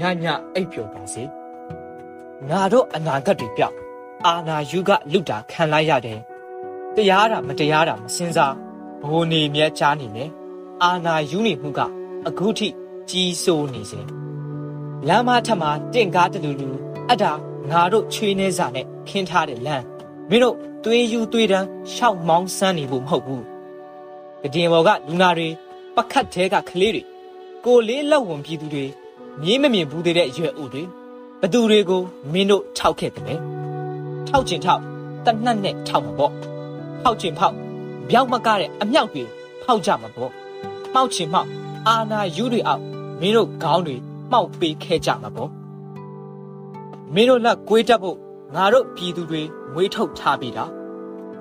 [0.00, 0.24] ညည
[0.54, 1.22] အိပ်ပျော်ပါစေ
[2.48, 3.76] ငါတို့အနာဂတ်တွေပြောက်
[4.26, 6.20] အာနာယုကလုတာခံလိုက်ရတယ်
[6.94, 8.54] တရားတာမတရားတာမစင်စား
[9.02, 10.30] ဘိုးနေမြဲချားနေတယ်
[10.82, 11.80] အာနာယူနေမှုက
[12.26, 12.68] အခုထိ
[13.10, 14.00] ကြီးစိုးနေစေ
[15.08, 16.68] လမ်းမထက်မှာတင့်ကားတလူလူ
[17.10, 17.32] အတာ
[17.70, 19.84] ငါတို့ချွေးနေစာနဲ့ခင်းထားတဲ့လမ်း
[20.30, 23.44] မင်းတို့သွေးယူသွေးတန်းရှောက်မောင်းဆန်းနေဖို့မဟုတ်ဘူး
[24.42, 25.48] ကတင်ဘော်ကလူနာတွေ
[25.96, 27.02] ပကတ်တဲကကလေးတွေ
[27.64, 28.84] ကိုလေးလက်ဝင်ပြည်သူတွေ
[29.42, 30.82] မြေးမမြင်ဘူးသေးတဲ့ရွယ်အိုတွေ
[31.40, 33.40] ဘသူတွေကိုမင်းတို့ထောက်ခဲ့တယ်
[34.28, 34.82] ထောက်ချင်ထောက်
[35.26, 36.32] တနတ်နဲ့ထောက်မှာပေါ့
[37.02, 37.54] ထောက်ချင်ဖောက်
[38.08, 39.24] ပြောက်မကတဲ့အမြောက်တွေ
[39.62, 40.32] ဖောက်ကြမှာပေါ့
[40.94, 41.48] မှောက်ချင်မှောက်
[41.88, 42.82] အာနာယူတွေအောက်
[43.20, 43.96] မင်းတို့ခေါင်းတွေ
[44.30, 45.50] မှောက်ပေးခဲ့ကြမှာပေါ့
[47.14, 48.16] မင်းတို့လက်ကွေးတက်ဖို့
[48.54, 50.70] ငါတို့ပြည်သူတွေမွေးထုတ်ထားပြီလား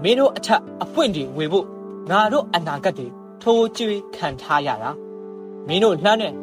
[0.03, 1.65] မင်းတို့အထက်အဖွင့်တွေဝေဖို့
[2.11, 3.07] ငါတို့အနာဂတ်တွေ
[3.41, 4.91] ထိုးကျွေးခံထားရတာ
[5.67, 6.33] မင်းတို့လှမ်းတဲ့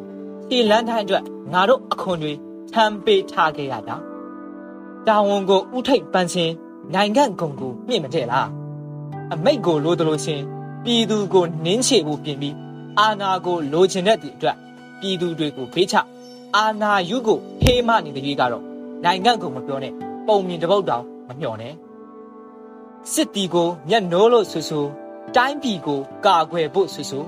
[0.49, 2.33] ခြေလန်းတိုင်းအတွက်ငါတို့အခွန်တွေ
[2.73, 3.95] ထမ်းပေးထားခဲ့ရတာ
[5.07, 6.51] တာဝန်ကိုဥထိတ်ပန်းစင်
[6.93, 8.49] နိုင်ငံကုံကိုမြင့်မတဲ့လား
[9.33, 10.43] အမိတ်ကိုလိုသလိုချင်း
[10.83, 12.55] ပြည်သူကိုနင်းချေဖို့ပြင်ပြီး
[12.99, 14.55] အာနာကိုလိုချင်တဲ့ဒီအတွက်
[14.99, 15.95] ပြည်သူတွေကိုဖေးချ
[16.55, 18.63] အာနာယူကိုဖေးမနေတဲ့ကြီးကတော့
[19.03, 19.93] နိုင်ငံကိုမပြောနဲ့
[20.27, 21.73] ပုံမြင်တစ်ပုတ်တောင်မမျှော်နဲ့
[23.13, 24.79] စစ်တီကိုမျက်နှိုးလို့ဆူဆူ
[25.35, 27.19] တိုင်းပြည်ကိုကာကွယ်ဖို့ဆူဆူ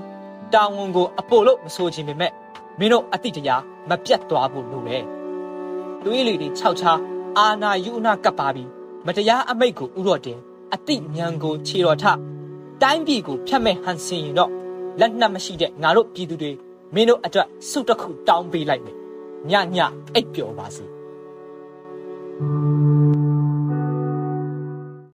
[0.52, 2.32] တာဝန်ကိုအပို့လို့မဆိုချင်ပေမဲ့
[2.80, 5.04] မင်းတို့အတိတ်တရားမပြတ်သွားဖို့လိုတယ်
[6.04, 6.92] တွေးလေတွေခြောက်ချာ
[7.38, 8.68] အာနာယူအနာကပ်ပါပြီး
[9.06, 10.38] မတရားအမိတ်ကိုဥတော်တင်
[10.74, 12.04] အတိညံကိုခြေတော်ထ
[12.82, 14.50] တိုင်းပြည်ကိုဖျက်မဲ့ဟန်စင်ရင်တော့
[15.00, 16.52] လက်နက်မရှိတဲ့ငါတို့ပြည်သူတွေ
[16.94, 18.96] မင်းတို့အတွက်စုတစ်ခုတောင်းပေးလိုက်မယ်
[19.50, 19.78] ညည
[20.14, 20.84] အိပ်ပျော်ပါစေ
[22.40, 22.89] thank you